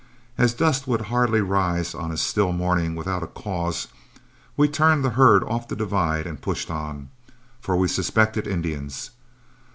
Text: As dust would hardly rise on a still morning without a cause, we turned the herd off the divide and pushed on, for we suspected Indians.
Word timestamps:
As 0.35 0.55
dust 0.55 0.87
would 0.87 1.01
hardly 1.13 1.41
rise 1.41 1.93
on 1.93 2.09
a 2.11 2.17
still 2.17 2.51
morning 2.51 2.95
without 2.95 3.21
a 3.21 3.27
cause, 3.27 3.87
we 4.57 4.67
turned 4.67 5.05
the 5.05 5.11
herd 5.11 5.43
off 5.43 5.67
the 5.67 5.75
divide 5.75 6.25
and 6.25 6.41
pushed 6.41 6.71
on, 6.71 7.09
for 7.59 7.75
we 7.75 7.87
suspected 7.87 8.47
Indians. 8.47 9.11